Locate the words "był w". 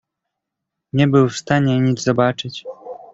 1.07-1.37